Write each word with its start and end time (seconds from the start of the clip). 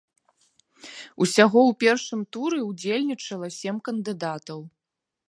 Усяго 1.25 1.59
ў 1.69 1.71
першым 1.83 2.19
туры 2.37 2.59
ўдзельнічала 2.71 3.47
сем 3.59 3.75
кандыдатаў. 3.91 4.59